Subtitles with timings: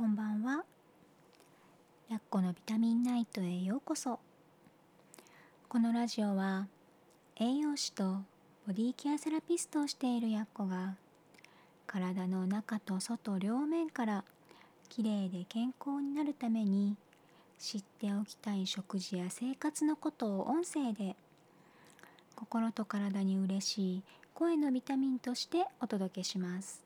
[0.00, 0.64] こんばんは。
[2.08, 4.18] やっこのビタミンナイトへようこそ。
[5.68, 6.68] このラジオは
[7.36, 8.04] 栄養士と
[8.66, 10.96] ボディケアセラピストをしているやっこが
[11.86, 14.24] 体の中と外両面から
[14.88, 16.96] きれいで健康になるために
[17.58, 21.14] 知っておきたい食事や生活のことを音声で
[22.36, 26.80] 心と体に嬉しい声のビタミンとしてお届けします。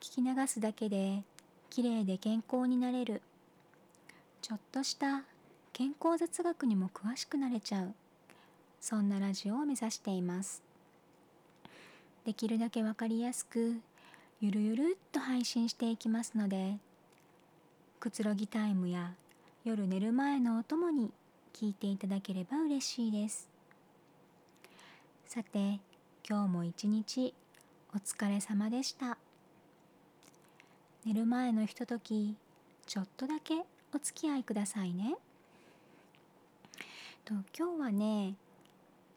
[0.00, 1.22] 聞き流すだけで
[1.72, 3.22] きれいで健康になれる。
[4.42, 5.22] ちょっとした
[5.72, 7.94] 健康雑学にも詳しくなれちゃう。
[8.78, 10.62] そんなラジオを目指しています。
[12.26, 13.80] できるだけわかりやすく
[14.42, 16.76] ゆるゆるっと配信していきますので
[18.00, 19.14] くつろぎタイムや
[19.64, 21.10] 夜寝る前のお供に
[21.54, 23.48] 聞いていただければ嬉しいです。
[25.24, 25.80] さて
[26.28, 27.32] 今日も一日
[27.94, 29.16] お疲れ様でした。
[31.04, 32.36] 寝る前のひととき
[32.86, 33.54] ちょっとだけ
[33.92, 35.16] お付き合いくださいね。
[37.24, 38.34] と今日はね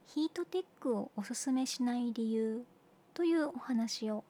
[0.07, 2.63] ヒートテックをおすすめしない理由
[3.13, 4.23] というお話を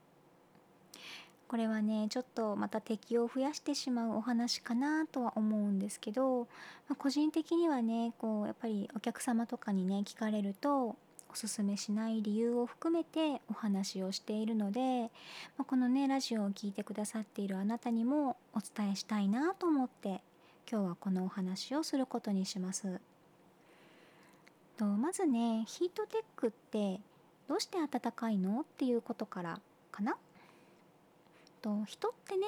[1.48, 6.42] これはねちょっとまた敵を増やしてしまうお話かなとは思うんですけど、
[6.90, 10.98] まあ、個人的にはねこうやっぱりお客様とかにね聞かれると
[11.36, 15.12] おすすめしない理由を含めてお話をしているので、
[15.58, 20.22] まあ、このねラジオを聴いてくださっているあなたにもお伝えしたいなと思って
[20.72, 23.02] 今日はこのお話をすることにします。
[24.78, 27.02] とまずねヒートテックって
[27.50, 29.60] どうして暖かいのっていうことから
[29.92, 30.16] かな？
[31.62, 32.48] と人ってね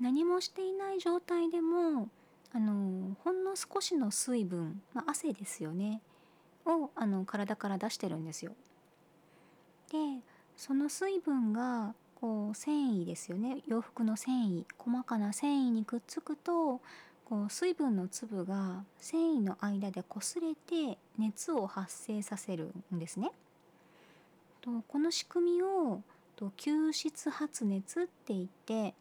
[0.00, 2.08] 何もしていない状態でも
[2.52, 6.00] あのほんの少しの水分、まあ、汗ですよね
[6.66, 8.52] をあの体から出してるんですよ。
[9.90, 9.98] で
[10.56, 16.80] その水分がこう繊維ですよね洋服の繊維細かな繊維にくっつくと
[17.24, 23.32] こう水分の粒が繊維の間で擦れて熱を発生させるんですね。
[24.60, 26.02] とこの仕組みを
[26.36, 28.94] と吸湿発熱って言って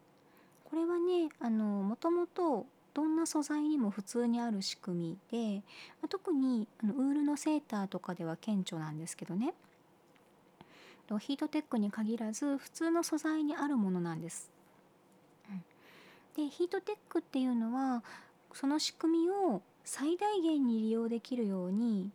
[0.65, 5.63] これはねあのもともとどんな素材にも普通にある仕組みで、
[6.01, 9.53] ま、特にあのウールのセーターとかでは顕著なんですけどね
[11.19, 14.49] ヒートテックに限らず普通の素材にあるものなんです。
[16.37, 18.03] でヒートテックっていうのは
[18.53, 22.09] その仕組みを最大限に利用できるように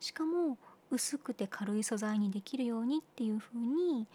[0.00, 0.58] しかも
[0.90, 4.06] 薄くて軽い素材にできるようにっていう風に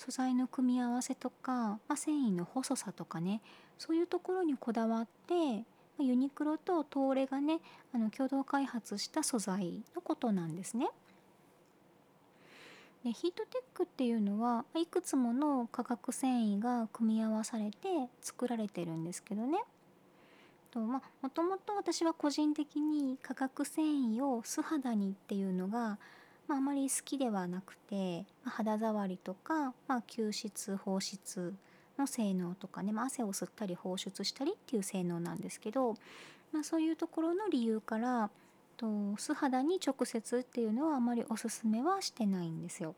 [0.00, 3.42] 素材の組み合わせとか、まあ、繊維の細さとかね
[3.76, 5.66] そういうところにこだわって
[6.02, 7.58] ユニクロと東レがね
[7.94, 10.88] あの共同開発した素材のことなんですね。
[13.04, 19.58] でヒートテックっていうのはいくつもの化学繊維が組み合わされて作られてるんですけどね。
[20.70, 25.98] とまあ、もともと私は個人的に化学繊維を素肌にっていうのが
[26.50, 31.54] まあ、あまり好きではなくて、まあ、肌触りとか、まあ、吸湿放湿
[31.96, 35.94] の性能とかね、まあ、汗を吸ったり放出したりっていう性能なんですけど、
[36.52, 38.30] まあ、そういうところの理由から
[38.76, 42.96] と素肌に直接っていうのはあまりおすすめはしてないんですよ。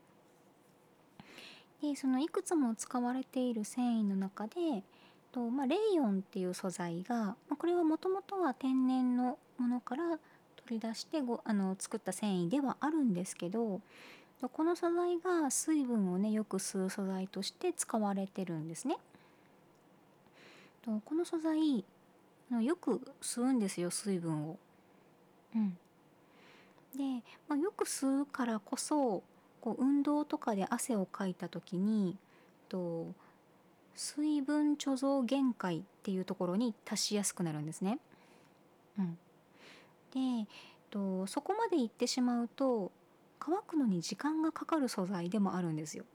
[1.79, 4.83] でそのいくつも使われている繊維の中で
[5.31, 10.17] と、まあ、レイヨンっていう素材が、まあ、これはもともとは天然のものから
[10.67, 13.81] 取り出してごあの作った繊維ではあるんですけど
[14.51, 18.97] この素材が水分をねよく吸う素材として使われてるんですね。
[20.85, 21.85] この素材
[22.61, 24.57] よく吸うんですよ水分を。
[25.55, 25.77] うん、
[26.95, 29.23] で、まあ、よく吸うからこそ
[29.61, 32.17] こう運動とかで汗をかいた時に
[32.67, 33.13] と
[33.95, 37.99] 水分貯蔵限界っていうところに達しやすくなるんですね。
[38.99, 39.17] うん、
[40.13, 40.47] で
[40.89, 42.91] とそこまで行ってしまうと
[43.39, 46.05] 乾くのに時間がかかる素材でもあるんですよ。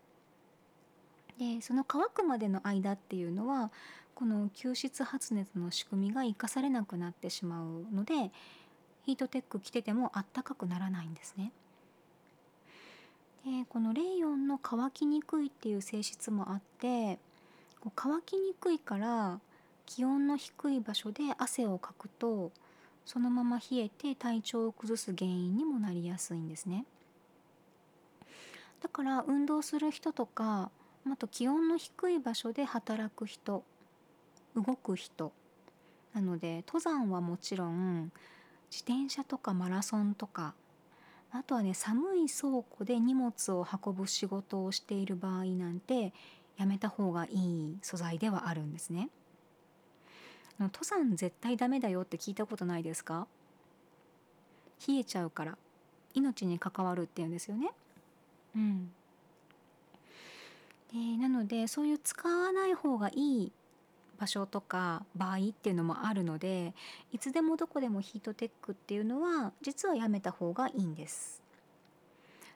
[1.38, 3.70] でその乾くまでの間っていうのは
[4.14, 8.32] この吸湿発熱の仕組みが生かされなくなってしまうので
[9.04, 11.52] ヒートテック着ててもあったかくならないんですね。
[13.44, 17.18] でこのレイヨンの乾きにくいっていう性質もあって
[17.80, 19.40] こう乾きにくいから
[19.86, 22.52] 気温の低い場所で汗をかくと
[23.08, 26.84] そのまま冷えて体調を崩す原因にもなりやすいんですね。
[28.82, 30.70] だから運動する人とか
[31.10, 33.64] あと気温の低い場所で働く人
[34.54, 35.32] 動く人
[36.12, 38.12] なので登山はもちろん
[38.70, 40.52] 自転車とかマラソンとか
[41.32, 46.12] あとはね寒い倉庫で荷物を運ぶ仕事をしている場合なんて
[46.58, 49.08] やめた方がいい素材ではあるんですね。
[50.58, 53.26] 登山絶対ダメだよって聞いたことないですか？
[54.86, 55.56] 冷えちゃうから
[56.14, 57.70] 命に関わるっていうんですよね。
[58.56, 58.90] うん、
[60.92, 63.52] でなのでそういう使わない方がいい
[64.18, 66.74] 場所とか場合っていうのもあるので
[67.12, 71.40] いつでもどこでもヒートテックっていうのは実はやめた方がいいんです。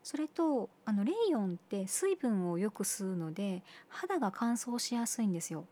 [0.03, 5.65] それとあのレイヨンって水分をよく吸うので肌が乾燥しやすいんですよ。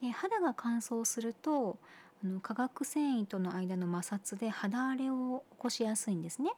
[0.00, 1.78] で肌が乾燥すると
[2.24, 6.52] あの化学繊維との間の摩擦で肌荒れを起こしやすいんですね。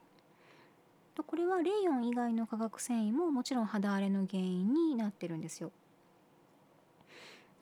[1.15, 5.71] とこれはレイヨン以外の化学繊維ももちろん肌荒れの原因になってるんですよ。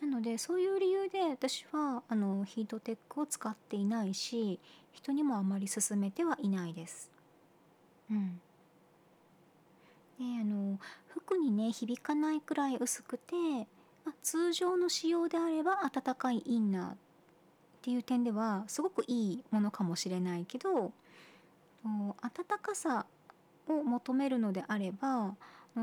[0.02, 4.60] なのでそういう理由で私はあのヒートテックを使っていないし
[4.92, 7.12] 人にもあまり勧めてはいないです。
[8.10, 8.42] うん、
[10.18, 13.36] であの服にね響かないくらい薄くて、
[14.06, 16.96] まあ、通常の仕様であれば暖かいインナーっ
[17.82, 20.92] ていう点ではすごくいいものかもしれないけど
[21.84, 23.06] 暖かさ
[23.68, 25.36] を求めるのであれば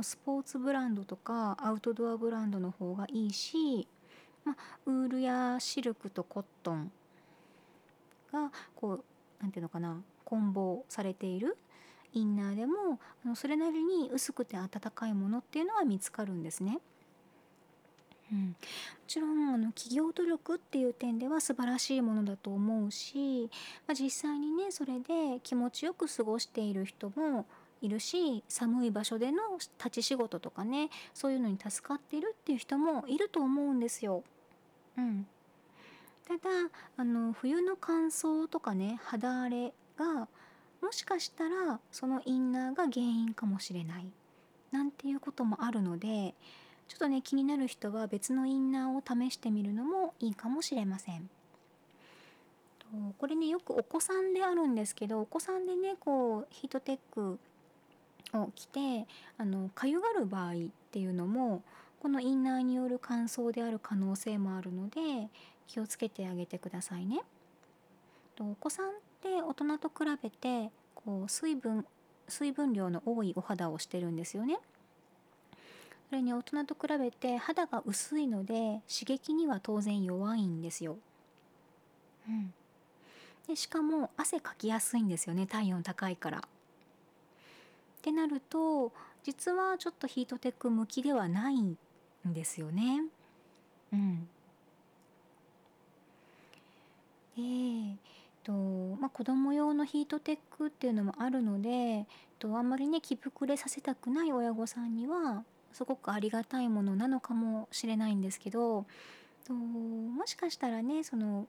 [0.03, 3.89] スポーツブランドとかアウトドアブランドの方がいいし
[4.49, 4.57] まあ、
[4.87, 6.91] ウールやシルクとコットン
[8.33, 9.05] がこう
[9.41, 11.59] 何て言うのかな混紡されている
[12.15, 12.99] インナーでも
[13.35, 16.79] それなりに薄くて暖かいものっていうのは見つかるんですね。
[18.31, 18.55] うん、も
[19.07, 23.51] ちろんあの企業努力っていう点では素晴らしいものだと思うし、
[23.87, 27.47] まあ、実際にねそれで気持ちよく過ごしている人も
[27.81, 29.43] いるし寒い場所での
[29.79, 34.25] 立ち仕事とかねそういうのに助かっているっていう人もいると思うんですよ。
[34.97, 35.27] うん、
[36.27, 36.41] ただ
[36.97, 40.29] あの冬の乾燥とかね肌荒れが
[40.83, 44.11] もしかしたらそのインナーが原因かもしれない
[44.73, 46.35] なんていうこともあるので
[46.89, 51.31] ちょっとね気になる人は別のインナーを試してみるのもいいかもしれません。
[53.19, 57.39] これねよくお子さんであるんですけどお子さんでねこうヒートテック
[58.33, 59.07] を着て
[59.37, 60.55] あのかゆがる場合っ
[60.91, 61.63] ていうのも
[62.01, 65.29] このインナーによる乾燥である可能性もあるので
[65.67, 67.21] 気をつけてあげてくださいね。
[68.41, 68.91] お子さんっ
[69.21, 71.85] て大人と比べてこう水分
[72.29, 74.59] 水分量の多いお肌をしてるんですよね。
[76.09, 80.97] それに大人と比べて肌が薄いので刺激には当然弱いんですよ。
[82.29, 82.53] うん、
[83.47, 86.39] でしかも汗かきやすいんですよね体温高いから。
[86.39, 86.43] っ
[88.01, 91.77] てなると実はちょっとヒートテック向きではないん
[92.25, 93.03] ですよね。
[93.93, 94.29] うん、
[97.37, 97.97] で、えー
[98.43, 98.53] と
[98.99, 102.07] まあ、子供用のヒートテックっていうのもあるので
[102.39, 105.45] とあんまりね気膨れさせたくない親御さんには
[105.79, 108.85] すごくありがたいものなのかもしれないんですけど
[109.47, 111.47] ともしかしたらねその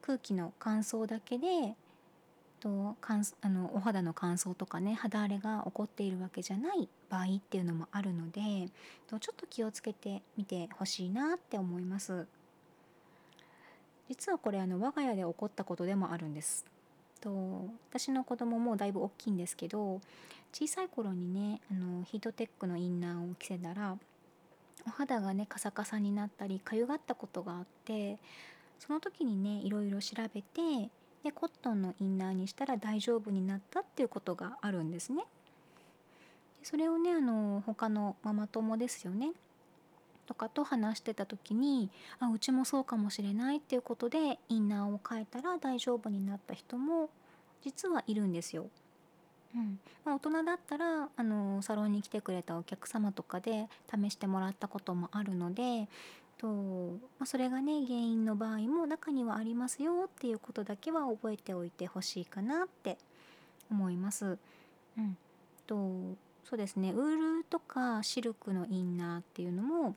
[0.00, 1.76] 空気の乾燥だけで
[2.58, 2.96] と
[3.40, 8.68] あのお肌の乾燥とかね肌荒れが起こっているわけじゃない場合っていうのもあるので
[9.06, 12.26] とちょっと気をつけてみてほしいなって思います。
[14.08, 16.66] 実はこれあの我が家で起こったことでもあるんです。
[17.22, 20.00] と私の子供もだいぶ大きいんですけど
[20.52, 23.96] 小さい頃にねあのヒートテックのインナーを着せたら
[24.86, 28.18] お肌がねカサカサになったりかゆがったことがあって
[28.78, 30.90] その時にねいろいろ調べて
[31.22, 35.24] でコットンのインナーにしたら大丈夫になったっていうことがあるんですね。
[36.64, 39.32] それをねあの他のママ友ですよね
[40.26, 47.10] とかと話してた時にあうちもそうかもしれないっていうことでインナーを変えたら大丈夫になった人も
[47.64, 48.66] 実はいるんですよ。
[49.54, 55.88] うんまあ、大人だったらあのサロンに来てくれたお客様とかで試してもらったこともあるので
[56.38, 56.46] と、
[57.18, 62.96] まあ、それがね原因の場合も中にはありますよっていうことだけは覚えておいてほしいかなって
[63.70, 64.38] 思います。
[64.98, 65.16] うん、
[65.66, 69.96] とそうですねウールとかシルクのインナーっていうのも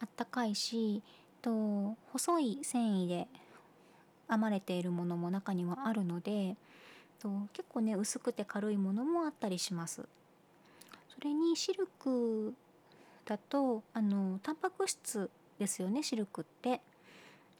[0.00, 1.02] あったかいし
[1.42, 3.28] と細い繊維で
[4.28, 6.56] 編まれているものも中にはあるので
[7.18, 10.06] と結構ね薄くて軽いものもあったりします。
[11.08, 12.54] それにシルク
[13.26, 16.80] だとあのタンパク質ですよねシルクって。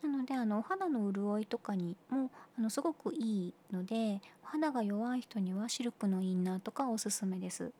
[0.02, 7.70] なのであのお肌の潤いとかにもあのすごくいいのでお肌が弱い人にはシルクのインナーとかおすすめです。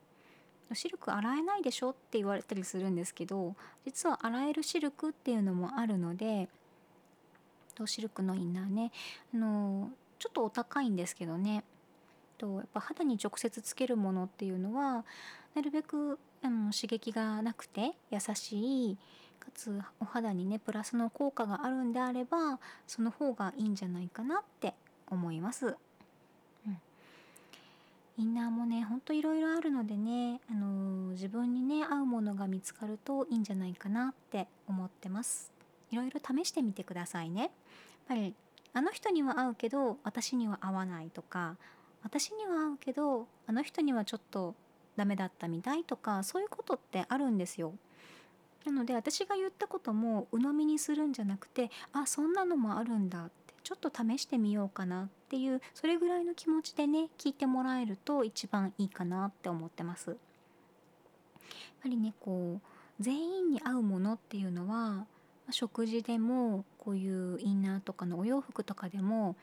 [0.75, 6.49] シルク洗えないでしょって言われたりするんですけど実は洗えるシルクっていうのもあるので
[7.75, 8.93] とシルクのインナーね
[9.35, 11.65] あのちょっとお高いんですけどね
[12.39, 15.05] とやっぱ肌に直接つけるものっていうのは
[15.55, 18.99] なるべくあの刺激がなくて優しい
[19.39, 24.75] かつお肌にねプラスの効果があるんであればその方がいいんじゃないかなって
[25.09, 25.77] 思います。
[28.21, 35.51] インナーもねほんといろいろあるのでね、あのー、自分にね合うものが見つかるといいんじゃないかなって思ってます。
[35.91, 37.45] いろいろ試してみてくださいね。
[37.45, 37.51] やっ
[38.09, 38.35] ぱり
[38.75, 41.57] あの人には合うけど私には合わないとか
[42.03, 44.55] 私には合うけどあの人にはちょっと
[44.97, 47.73] ダメだったみたいとかそういうことってあるんですよ。
[48.67, 53.31] なので私が言ったことも鵜呑みにするんじゃなくてあそんなのもあるんだ
[53.71, 60.11] ちょっと試してみようかなっていうそれぐらいの気持ちでね聞いてもらえると一番いいかなって思ってます。
[60.11, 60.19] やっ
[61.85, 65.07] ぱりねこう全員に合うものっていうのは
[65.51, 69.37] 食事でもこういうインナーとかのお洋服とかでも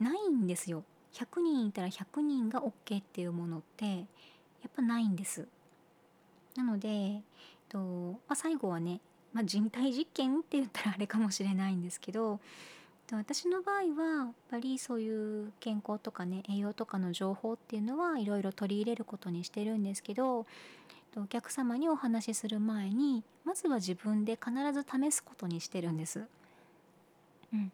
[0.00, 0.82] ないんですよ。
[1.12, 4.02] 100人いたら100人が OK っていうものってや
[4.66, 5.46] っぱないんです。
[6.56, 7.22] なので、えっ
[7.68, 9.00] とまあ、最後はね、
[9.32, 12.40] まあ、人体実験って言ったらあれかもしれないんですけど
[13.16, 20.46] 私の場合はやっぱりそういう健康とかね栄養とかの情報っていうのはいろいろ取り入れることにしてるんですけど
[21.16, 26.26] お客様にお話しする前にまずは自分で必ず試すことにしてるんです。
[27.52, 27.70] うん、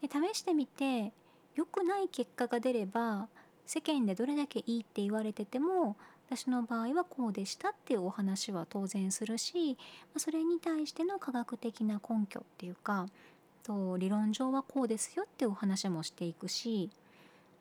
[0.00, 1.12] で試してみて
[1.54, 3.28] 良くない結果が出れば
[3.66, 5.96] 世間でどれだけいいって言われてても
[6.28, 9.76] 私の場合はこうでしたっていうお話は当然するし
[10.16, 13.06] それに対しての科学的な根拠っていうか
[13.64, 16.90] と理論上はこうですよってお話もしていくし、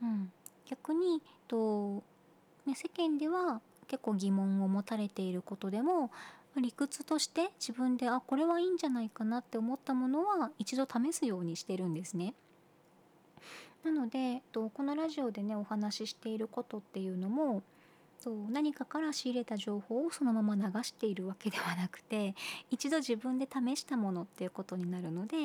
[0.01, 0.31] うん、
[0.69, 2.03] 逆にと、
[2.65, 6.11] ね、世間では結構疑問を持たれていることでも
[6.61, 12.33] 理屈として自分であこれはいいんじゃないかなって思ったものは一度試すようにしてるんですね。
[13.83, 17.63] なのでとこのラジオでねお話ししていることっていうのも
[18.29, 22.35] 何かから仕入れた情報をそのまま流しているわけではなくて
[22.69, 25.37] 一度自分で試したものっていうことになるので、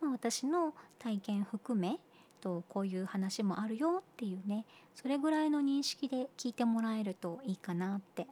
[0.00, 1.98] まあ、私の体験含め
[2.40, 4.64] とこういう話もあるよっていうね
[4.94, 8.26] それぐらいの認識で聞いてもらえるといいかなって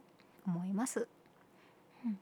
[0.47, 1.07] 思います。
[2.05, 2.17] うん、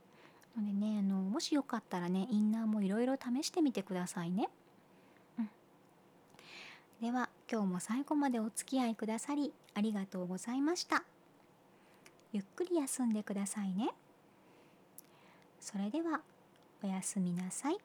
[0.63, 4.49] のでねあのもしよかったらねインナーもいろいろ試してみてくださいね。
[5.39, 5.49] うん、
[7.01, 11.03] では今日も最後までお付き合いくださりありがとうございました。
[12.33, 13.91] ゆっくり休んでくださいね。
[15.59, 16.21] それでは
[16.83, 17.77] おやすみなさい。